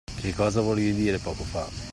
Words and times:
Che 0.19 0.33
cosa 0.33 0.61
volevi 0.61 0.95
dire 0.95 1.19
poco 1.19 1.43
fa? 1.43 1.69